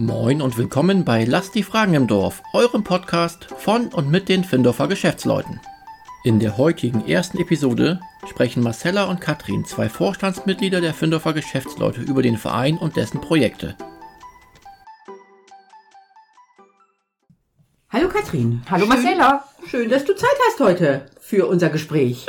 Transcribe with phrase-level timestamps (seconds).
[0.00, 4.44] Moin und willkommen bei Lasst die Fragen im Dorf, eurem Podcast von und mit den
[4.44, 5.60] Findorfer Geschäftsleuten.
[6.22, 7.98] In der heutigen ersten Episode
[8.28, 13.76] sprechen Marcella und Katrin, zwei Vorstandsmitglieder der Findorfer Geschäftsleute, über den Verein und dessen Projekte.
[17.90, 18.62] Hallo Katrin.
[18.70, 19.42] Hallo Marcella.
[19.66, 22.26] Schön, dass du Zeit hast heute für unser Gespräch.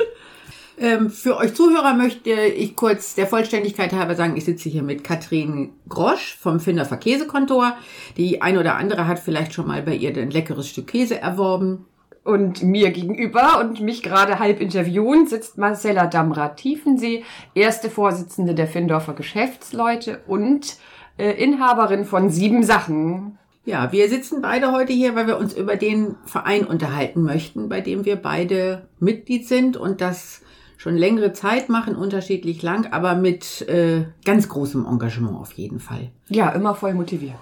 [0.82, 5.04] Ähm, für euch Zuhörer möchte ich kurz der Vollständigkeit halber sagen, ich sitze hier mit
[5.04, 7.76] Katrin Grosch vom Findorfer Käsekontor.
[8.16, 11.86] Die ein oder andere hat vielleicht schon mal bei ihr ein leckeres Stück Käse erworben.
[12.24, 17.24] Und mir gegenüber und mich gerade halb interviewen sitzt Marcella Damra-Tiefensee,
[17.56, 20.78] erste Vorsitzende der Findorfer Geschäftsleute und
[21.18, 23.38] äh, Inhaberin von Sieben Sachen.
[23.66, 27.82] Ja, wir sitzen beide heute hier, weil wir uns über den Verein unterhalten möchten, bei
[27.82, 30.42] dem wir beide Mitglied sind und das
[30.80, 36.10] schon längere Zeit machen, unterschiedlich lang, aber mit äh, ganz großem Engagement auf jeden Fall.
[36.30, 37.36] Ja, immer voll motiviert.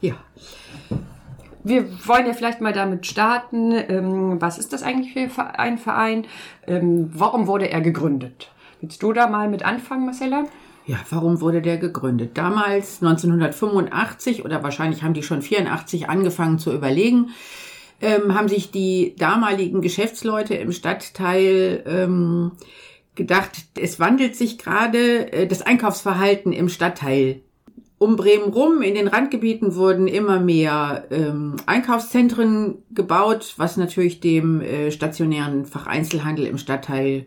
[0.00, 0.14] Ja.
[1.62, 3.72] Wir wollen ja vielleicht mal damit starten.
[3.72, 6.26] Ähm, was ist das eigentlich für ein Verein?
[6.66, 8.50] Ähm, warum wurde er gegründet?
[8.80, 10.44] Willst du da mal mit anfangen, Marcella?
[10.86, 12.38] Ja, warum wurde der gegründet?
[12.38, 17.28] Damals, 1985 oder wahrscheinlich haben die schon 84 angefangen zu überlegen,
[18.00, 22.52] ähm, haben sich die damaligen Geschäftsleute im Stadtteil ähm,
[23.14, 27.42] gedacht, es wandelt sich gerade äh, das Einkaufsverhalten im Stadtteil.
[27.98, 34.62] Um Bremen rum, in den Randgebieten wurden immer mehr ähm, Einkaufszentren gebaut, was natürlich dem
[34.62, 37.26] äh, stationären Facheinzelhandel im Stadtteil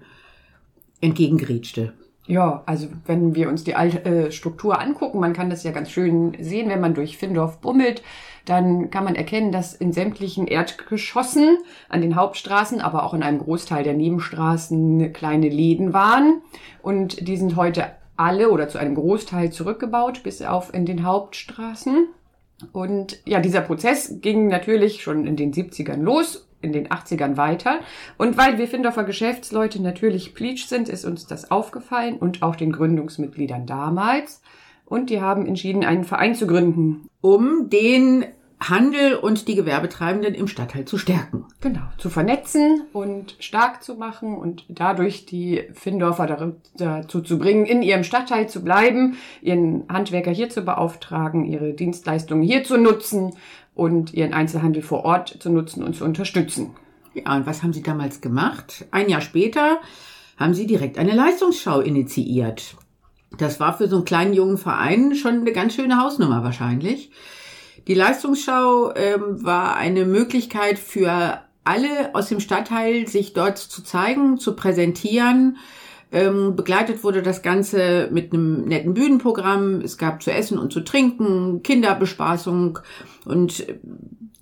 [1.00, 1.94] entgegengerietschte.
[2.26, 5.92] Ja, also wenn wir uns die alte äh, Struktur angucken, man kann das ja ganz
[5.92, 8.02] schön sehen, wenn man durch Findorf bummelt,
[8.46, 11.58] dann kann man erkennen, dass in sämtlichen Erdgeschossen
[11.90, 16.42] an den Hauptstraßen, aber auch in einem Großteil der Nebenstraßen kleine Läden waren.
[16.82, 22.08] Und die sind heute alle oder zu einem Großteil zurückgebaut, bis auf in den Hauptstraßen.
[22.72, 27.80] Und ja, dieser Prozess ging natürlich schon in den 70ern los in den 80ern weiter.
[28.18, 32.72] Und weil wir Findorfer Geschäftsleute natürlich Pleach sind, ist uns das aufgefallen und auch den
[32.72, 34.42] Gründungsmitgliedern damals.
[34.94, 37.10] Und die haben entschieden, einen Verein zu gründen.
[37.20, 38.26] Um den
[38.60, 41.46] Handel und die Gewerbetreibenden im Stadtteil zu stärken.
[41.62, 47.82] Genau, zu vernetzen und stark zu machen und dadurch die Findorfer dazu zu bringen, in
[47.82, 53.34] ihrem Stadtteil zu bleiben, ihren Handwerker hier zu beauftragen, ihre Dienstleistungen hier zu nutzen
[53.74, 56.76] und ihren Einzelhandel vor Ort zu nutzen und zu unterstützen.
[57.16, 58.86] Ja, und was haben Sie damals gemacht?
[58.92, 59.80] Ein Jahr später
[60.38, 62.76] haben Sie direkt eine Leistungsschau initiiert.
[63.38, 67.12] Das war für so einen kleinen jungen Verein schon eine ganz schöne Hausnummer wahrscheinlich.
[67.88, 74.38] Die Leistungsschau ähm, war eine Möglichkeit für alle aus dem Stadtteil, sich dort zu zeigen,
[74.38, 75.58] zu präsentieren.
[76.12, 79.82] Ähm, begleitet wurde das Ganze mit einem netten Bühnenprogramm.
[79.82, 82.80] Es gab zu essen und zu trinken, Kinderbespaßung
[83.26, 83.66] und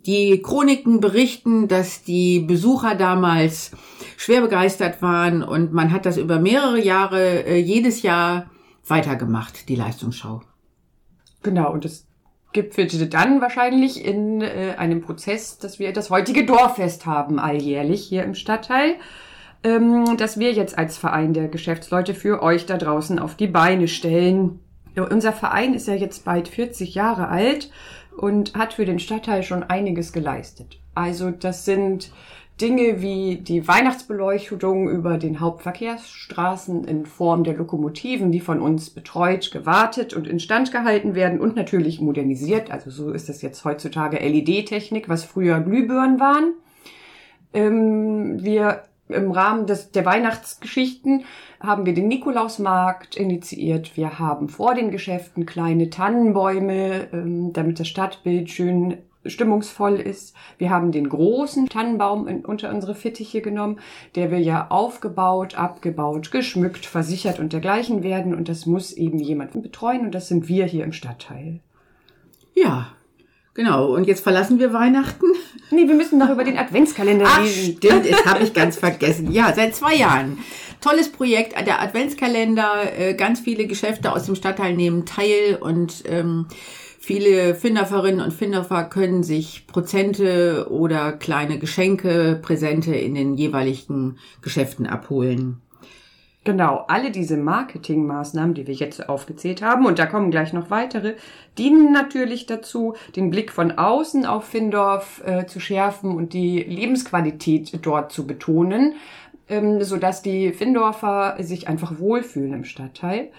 [0.05, 3.71] die Chroniken berichten, dass die Besucher damals
[4.17, 8.50] schwer begeistert waren und man hat das über mehrere Jahre äh, jedes Jahr
[8.87, 10.41] weitergemacht, die Leistungsschau.
[11.43, 12.05] Genau, und das
[12.53, 18.23] gipfelte dann wahrscheinlich in äh, einem Prozess, dass wir das heutige Dorffest haben, alljährlich hier
[18.23, 18.95] im Stadtteil,
[19.63, 23.87] ähm, dass wir jetzt als Verein der Geschäftsleute für euch da draußen auf die Beine
[23.87, 24.59] stellen.
[24.95, 27.71] Unser Verein ist ja jetzt bald 40 Jahre alt
[28.17, 30.79] und hat für den Stadtteil schon einiges geleistet.
[30.93, 32.11] Also das sind
[32.59, 39.51] Dinge wie die Weihnachtsbeleuchtung über den Hauptverkehrsstraßen in Form der Lokomotiven, die von uns betreut,
[39.51, 42.69] gewartet und instand gehalten werden und natürlich modernisiert.
[42.69, 46.53] Also so ist das jetzt heutzutage LED-Technik, was früher Glühbirnen waren.
[47.53, 51.25] Ähm, wir im Rahmen des, der Weihnachtsgeschichten
[51.59, 53.97] haben wir den Nikolausmarkt initiiert.
[53.97, 60.35] Wir haben vor den Geschäften kleine Tannenbäume, ähm, damit das Stadtbild schön stimmungsvoll ist.
[60.57, 63.79] Wir haben den großen Tannenbaum in, unter unsere Fittiche genommen,
[64.15, 69.61] der will ja aufgebaut, abgebaut, geschmückt, versichert und dergleichen werden und das muss eben jemand
[69.61, 71.59] betreuen und das sind wir hier im Stadtteil.
[72.55, 72.87] Ja,
[73.53, 73.93] genau.
[73.93, 75.25] Und jetzt verlassen wir Weihnachten.
[75.71, 77.77] Nee, wir müssen noch über den Adventskalender Ach, reden.
[77.77, 79.31] Stimmt, das habe ich ganz vergessen.
[79.31, 80.39] Ja, seit zwei Jahren.
[80.81, 82.99] Tolles Projekt, der Adventskalender.
[82.99, 86.47] Äh, ganz viele Geschäfte aus dem Stadtteil nehmen teil und ähm,
[87.03, 94.85] Viele Findorferinnen und Findorfer können sich Prozente oder kleine Geschenke, Präsente in den jeweiligen Geschäften
[94.85, 95.63] abholen.
[96.43, 101.15] Genau, alle diese Marketingmaßnahmen, die wir jetzt aufgezählt haben, und da kommen gleich noch weitere,
[101.57, 107.79] dienen natürlich dazu, den Blick von außen auf Findorf äh, zu schärfen und die Lebensqualität
[107.81, 108.93] dort zu betonen.
[109.51, 113.31] ähm, sodass die Findorfer sich einfach wohlfühlen im Stadtteil.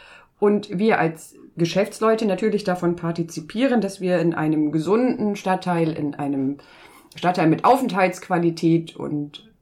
[0.42, 6.58] Und wir als Geschäftsleute natürlich davon partizipieren, dass wir in einem gesunden Stadtteil, in einem
[7.14, 9.52] Stadtteil mit Aufenthaltsqualität und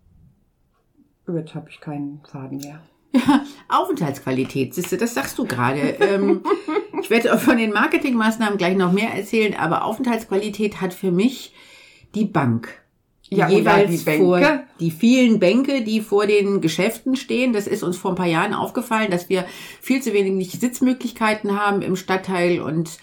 [1.29, 2.81] jetzt habe ich keinen Faden mehr.
[3.15, 5.81] Ja, Aufenthaltsqualität, siehst du, das sagst du gerade.
[6.01, 6.45] ähm,
[7.03, 11.55] ich werde von den Marketingmaßnahmen gleich noch mehr erzählen, aber Aufenthaltsqualität hat für mich
[12.15, 12.80] die Bank.
[13.33, 14.41] Ja, und jeweils die vor
[14.81, 17.53] die vielen Bänke, die vor den Geschäften stehen.
[17.53, 19.45] Das ist uns vor ein paar Jahren aufgefallen, dass wir
[19.81, 22.99] viel zu wenig Sitzmöglichkeiten haben im Stadtteil und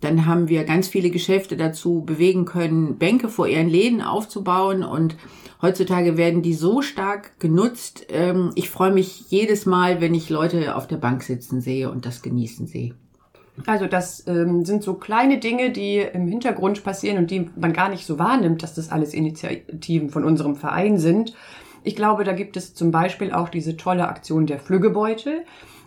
[0.00, 5.16] dann haben wir ganz viele Geschäfte dazu bewegen können, Bänke vor ihren Läden aufzubauen und
[5.62, 8.06] heutzutage werden die so stark genutzt.
[8.10, 12.04] Ähm, ich freue mich jedes Mal, wenn ich Leute auf der Bank sitzen sehe und
[12.04, 12.94] das genießen sehe.
[13.64, 17.88] Also das ähm, sind so kleine Dinge, die im Hintergrund passieren und die man gar
[17.88, 21.34] nicht so wahrnimmt, dass das alles Initiativen von unserem Verein sind.
[21.82, 25.44] Ich glaube, da gibt es zum Beispiel auch diese tolle Aktion der Flüggebeutel.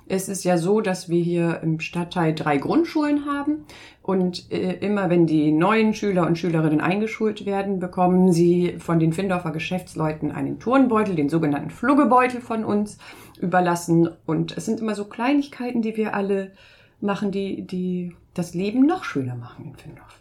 [0.08, 3.66] Es ist ja so, dass wir hier im Stadtteil drei Grundschulen haben
[4.02, 9.14] und äh, immer wenn die neuen Schüler und Schülerinnen eingeschult werden, bekommen sie von den
[9.14, 12.98] Findorfer Geschäftsleuten einen Turnbeutel, den sogenannten Fluggebeutel von uns
[13.40, 14.10] überlassen.
[14.26, 16.54] Und es sind immer so Kleinigkeiten, die wir alle
[17.02, 20.20] machen, die, die das Leben noch schöner machen in Findorf.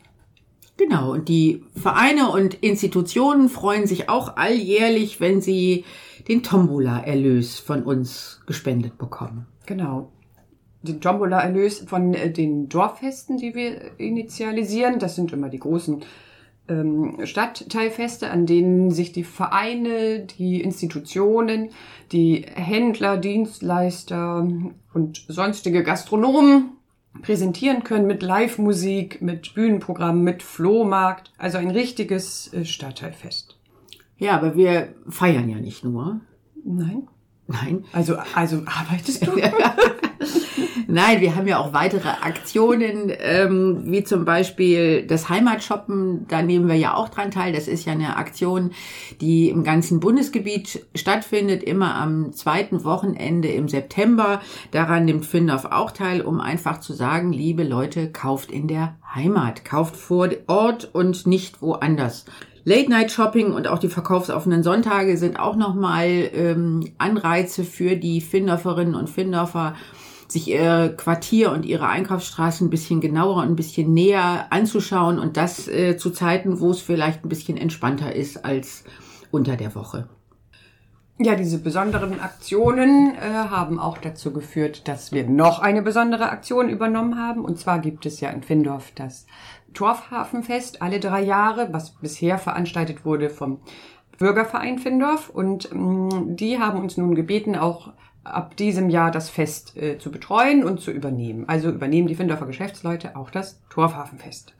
[0.76, 5.84] Genau, und die Vereine und Institutionen freuen sich auch alljährlich, wenn sie
[6.28, 9.46] den Tombola-Erlös von uns gespendet bekommen.
[9.66, 10.12] Genau.
[10.82, 16.04] Den Tombola-Erlös von äh, den Dorffesten, die wir initialisieren, das sind immer die großen
[16.68, 21.70] ähm, Stadtteilfeste, an denen sich die Vereine, die Institutionen,
[22.12, 24.48] die Händler, Dienstleister
[24.94, 26.70] und sonstige Gastronomen
[27.22, 31.32] präsentieren können mit Live-Musik, mit Bühnenprogramm, mit Flohmarkt.
[31.38, 33.58] Also ein richtiges äh, Stadtteilfest.
[34.18, 36.20] Ja, aber wir feiern ja nicht nur.
[36.64, 37.08] Nein?
[37.46, 37.84] Nein.
[37.92, 39.32] Also, also arbeitest du?
[40.90, 46.26] Nein, wir haben ja auch weitere Aktionen, ähm, wie zum Beispiel das Heimatshoppen.
[46.28, 47.52] Da nehmen wir ja auch dran teil.
[47.52, 48.70] Das ist ja eine Aktion,
[49.20, 54.40] die im ganzen Bundesgebiet stattfindet, immer am zweiten Wochenende im September.
[54.70, 59.66] Daran nimmt Findorf auch teil, um einfach zu sagen, liebe Leute, kauft in der Heimat,
[59.66, 62.24] kauft vor Ort und nicht woanders.
[62.64, 69.10] Late-Night-Shopping und auch die verkaufsoffenen Sonntage sind auch nochmal ähm, Anreize für die Findorferinnen und
[69.10, 69.74] Findorfer,
[70.28, 75.36] sich ihr Quartier und ihre Einkaufsstraßen ein bisschen genauer und ein bisschen näher anzuschauen und
[75.36, 78.84] das äh, zu Zeiten, wo es vielleicht ein bisschen entspannter ist als
[79.30, 80.08] unter der Woche.
[81.20, 86.68] Ja, diese besonderen Aktionen äh, haben auch dazu geführt, dass wir noch eine besondere Aktion
[86.68, 87.44] übernommen haben.
[87.44, 89.26] Und zwar gibt es ja in Findorf das
[89.74, 93.58] Torfhafenfest alle drei Jahre, was bisher veranstaltet wurde vom
[94.16, 95.28] Bürgerverein Findorf.
[95.28, 97.92] Und mh, die haben uns nun gebeten, auch
[98.24, 101.48] ab diesem Jahr das Fest äh, zu betreuen und zu übernehmen.
[101.48, 104.54] Also übernehmen die Findorfer Geschäftsleute auch das Torfhafenfest.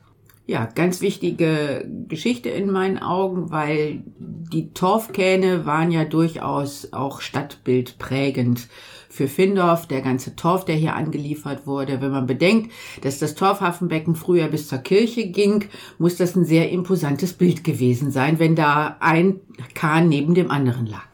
[0.47, 8.67] Ja, ganz wichtige Geschichte in meinen Augen, weil die Torfkähne waren ja durchaus auch stadtbildprägend
[9.11, 12.01] für Findorf, der ganze Torf, der hier angeliefert wurde.
[12.01, 12.73] Wenn man bedenkt,
[13.03, 15.67] dass das Torfhafenbecken früher bis zur Kirche ging,
[15.99, 19.41] muss das ein sehr imposantes Bild gewesen sein, wenn da ein
[19.75, 21.08] Kahn neben dem anderen lag.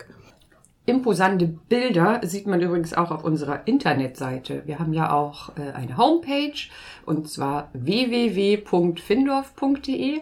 [0.87, 4.65] Imposante Bilder sieht man übrigens auch auf unserer Internetseite.
[4.67, 6.69] Wir haben ja auch äh, eine Homepage
[7.07, 10.21] und zwar www.findorf.de.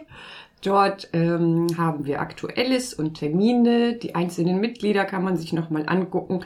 [0.63, 3.95] Dort ähm, haben wir Aktuelles und Termine.
[3.95, 6.45] Die einzelnen Mitglieder kann man sich nochmal angucken.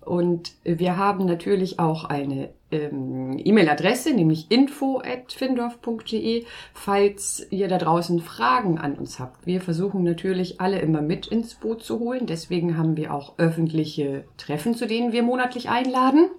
[0.00, 8.78] Und wir haben natürlich auch eine ähm, E-Mail-Adresse, nämlich info.findorf.de, falls ihr da draußen Fragen
[8.78, 9.46] an uns habt.
[9.46, 12.26] Wir versuchen natürlich alle immer mit ins Boot zu holen.
[12.26, 16.30] Deswegen haben wir auch öffentliche Treffen, zu denen wir monatlich einladen.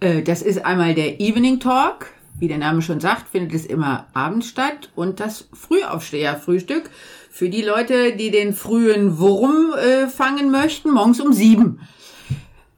[0.00, 2.12] Äh, Das ist einmal der Evening Talk.
[2.38, 4.90] Wie der Name schon sagt, findet es immer abends statt.
[4.94, 6.90] Und das Frühaufsteher-Frühstück
[7.30, 11.80] für die Leute, die den frühen Wurm äh, fangen möchten, morgens um sieben.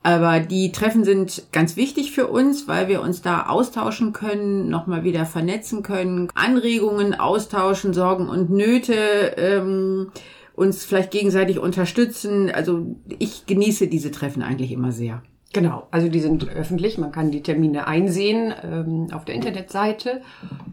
[0.08, 5.04] Aber die Treffen sind ganz wichtig für uns, weil wir uns da austauschen können, nochmal
[5.04, 8.94] wieder vernetzen können, Anregungen austauschen, Sorgen und Nöte,
[9.36, 10.10] ähm,
[10.54, 12.50] uns vielleicht gegenseitig unterstützen.
[12.50, 12.86] Also
[13.18, 15.22] ich genieße diese Treffen eigentlich immer sehr.
[15.52, 16.96] Genau, also die sind öffentlich.
[16.96, 20.22] Man kann die Termine einsehen ähm, auf der Internetseite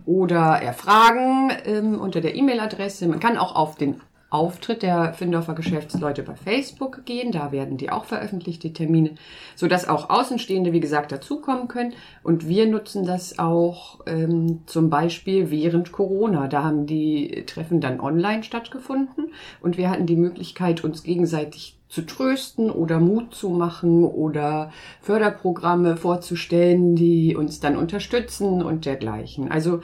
[0.06, 3.06] oder erfragen ähm, unter der E-Mail-Adresse.
[3.08, 7.32] Man kann auch auf den Auftritt der Findorfer Geschäftsleute bei Facebook gehen.
[7.32, 9.12] Da werden die auch veröffentlicht, die Termine,
[9.56, 11.94] sodass auch Außenstehende, wie gesagt, dazukommen können.
[12.24, 16.48] Und wir nutzen das auch ähm, zum Beispiel während Corona.
[16.48, 22.02] Da haben die Treffen dann online stattgefunden und wir hatten die Möglichkeit, uns gegenseitig zu
[22.02, 29.50] trösten oder Mut zu machen oder Förderprogramme vorzustellen, die uns dann unterstützen und dergleichen.
[29.52, 29.82] Also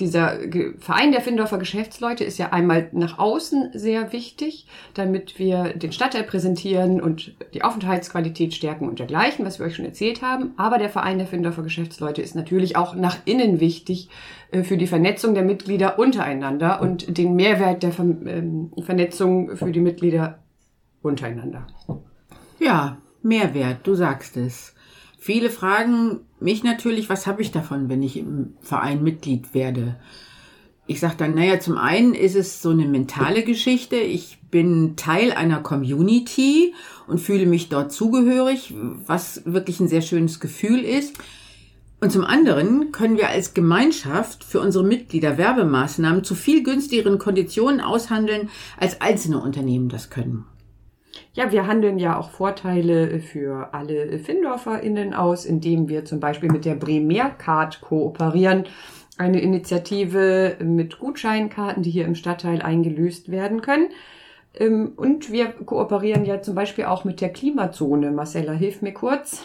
[0.00, 0.38] dieser
[0.78, 6.24] Verein der Findorfer Geschäftsleute ist ja einmal nach außen sehr wichtig, damit wir den Stadtteil
[6.24, 10.52] präsentieren und die Aufenthaltsqualität stärken und dergleichen, was wir euch schon erzählt haben.
[10.56, 14.08] Aber der Verein der Findorfer Geschäftsleute ist natürlich auch nach innen wichtig
[14.50, 19.80] äh, für die Vernetzung der Mitglieder untereinander und den Mehrwert der ähm, Vernetzung für die
[19.80, 20.40] Mitglieder
[21.02, 21.66] untereinander.
[22.58, 24.74] Ja, Mehrwert, du sagst es.
[25.18, 29.96] Viele fragen mich natürlich, was habe ich davon, wenn ich im Verein Mitglied werde?
[30.86, 33.96] Ich sage dann, naja, zum einen ist es so eine mentale Geschichte.
[33.96, 36.74] Ich bin Teil einer Community
[37.06, 38.74] und fühle mich dort zugehörig,
[39.06, 41.16] was wirklich ein sehr schönes Gefühl ist.
[42.00, 47.80] Und zum anderen können wir als Gemeinschaft für unsere Mitglieder Werbemaßnahmen zu viel günstigeren Konditionen
[47.80, 50.44] aushandeln, als einzelne Unternehmen das können.
[51.32, 56.64] Ja, wir handeln ja auch Vorteile für alle FindorferInnen aus, indem wir zum Beispiel mit
[56.64, 58.64] der Bremer-Card kooperieren.
[59.16, 63.88] Eine Initiative mit Gutscheinkarten, die hier im Stadtteil eingelöst werden können.
[64.58, 68.10] Ähm, und wir kooperieren ja zum Beispiel auch mit der Klimazone.
[68.10, 69.44] Marcella, hilf mir kurz.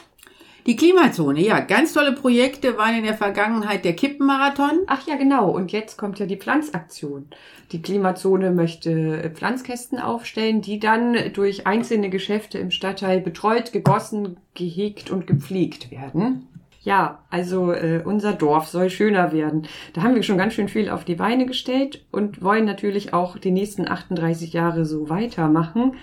[0.65, 4.79] Die Klimazone, ja, ganz tolle Projekte waren in der Vergangenheit der Kippenmarathon.
[4.87, 5.49] Ach ja, genau.
[5.49, 7.27] Und jetzt kommt ja die Pflanzaktion.
[7.71, 15.11] Die Klimazone möchte Pflanzkästen aufstellen, die dann durch einzelne Geschäfte im Stadtteil betreut, gegossen, gehegt
[15.11, 16.47] und gepflegt werden.
[16.81, 19.67] Ja, also äh, unser Dorf soll schöner werden.
[19.93, 23.37] Da haben wir schon ganz schön viel auf die Beine gestellt und wollen natürlich auch
[23.37, 25.93] die nächsten 38 Jahre so weitermachen.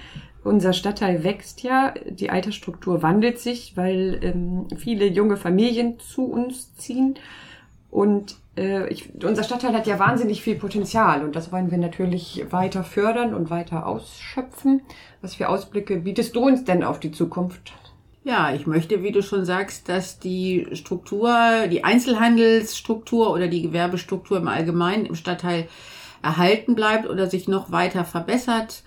[0.46, 6.72] Unser Stadtteil wächst ja, die Altersstruktur wandelt sich, weil ähm, viele junge Familien zu uns
[6.76, 7.16] ziehen.
[7.90, 12.44] Und äh, ich, unser Stadtteil hat ja wahnsinnig viel Potenzial und das wollen wir natürlich
[12.50, 14.82] weiter fördern und weiter ausschöpfen.
[15.20, 17.72] Was für Ausblicke bietest du uns denn auf die Zukunft?
[18.22, 24.36] Ja, ich möchte, wie du schon sagst, dass die Struktur, die Einzelhandelsstruktur oder die Gewerbestruktur
[24.36, 25.66] im Allgemeinen im Stadtteil
[26.22, 28.84] erhalten bleibt oder sich noch weiter verbessert.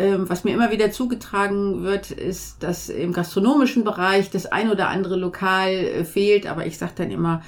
[0.00, 4.88] Ähm, was mir immer wieder zugetragen wird, ist, dass im gastronomischen Bereich das ein oder
[4.88, 6.46] andere Lokal äh, fehlt.
[6.46, 7.42] Aber ich sage dann immer,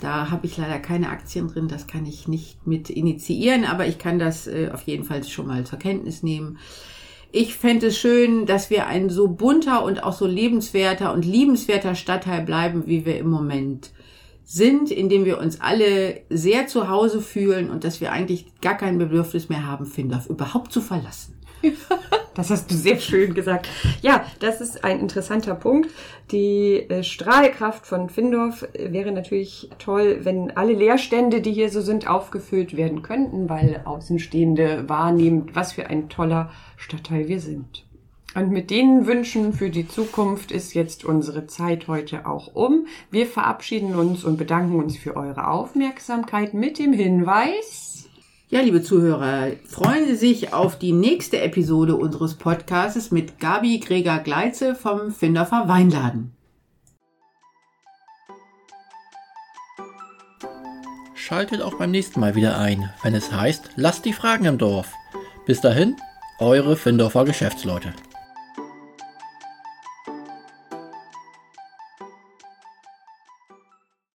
[0.00, 3.98] da habe ich leider keine Aktien drin, das kann ich nicht mit initiieren, aber ich
[3.98, 6.58] kann das äh, auf jeden Fall schon mal zur Kenntnis nehmen.
[7.30, 11.94] Ich fände es schön, dass wir ein so bunter und auch so lebenswerter und liebenswerter
[11.94, 13.90] Stadtteil bleiben, wie wir im Moment
[14.44, 18.96] sind, indem wir uns alle sehr zu Hause fühlen und dass wir eigentlich gar kein
[18.96, 21.37] Bedürfnis mehr haben, Findorf überhaupt zu verlassen.
[22.34, 23.68] Das hast du sehr schön gesagt.
[24.00, 25.90] Ja, das ist ein interessanter Punkt.
[26.30, 32.08] Die äh, Strahlkraft von Findorf wäre natürlich toll, wenn alle Leerstände, die hier so sind,
[32.08, 37.88] aufgefüllt werden könnten, weil Außenstehende wahrnehmen, was für ein toller Stadtteil wir sind.
[38.36, 42.86] Und mit den Wünschen für die Zukunft ist jetzt unsere Zeit heute auch um.
[43.10, 47.97] Wir verabschieden uns und bedanken uns für eure Aufmerksamkeit mit dem Hinweis,
[48.50, 54.74] ja, liebe Zuhörer, freuen Sie sich auf die nächste Episode unseres Podcasts mit Gabi Greger-Gleitze
[54.74, 56.32] vom Finderfer Weinladen.
[61.14, 64.94] Schaltet auch beim nächsten Mal wieder ein, wenn es heißt, lasst die Fragen im Dorf.
[65.44, 65.96] Bis dahin,
[66.38, 67.92] eure Findorfer Geschäftsleute.